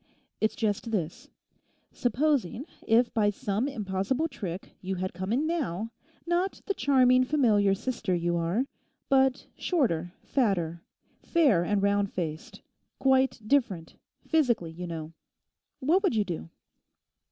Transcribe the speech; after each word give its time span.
It's 0.39 0.55
just 0.55 0.89
this: 0.89 1.29
Supposing 1.91 2.65
if 2.87 3.13
by 3.13 3.29
some 3.29 3.67
impossible 3.67 4.27
trick 4.27 4.75
you 4.81 4.95
had 4.95 5.13
come 5.13 5.31
in 5.31 5.45
now, 5.45 5.91
not 6.25 6.59
the 6.65 6.73
charming 6.73 7.23
familiar 7.23 7.75
sister 7.75 8.15
you 8.15 8.35
are, 8.35 8.65
but 9.09 9.45
shorter, 9.55 10.11
fatter, 10.23 10.81
fair 11.21 11.63
and 11.63 11.83
round 11.83 12.11
faced, 12.11 12.63
quite 12.97 13.39
different, 13.47 13.95
physically, 14.25 14.71
you 14.71 14.87
know—what 14.87 16.01
would 16.01 16.15
you 16.15 16.23
do? 16.23 16.49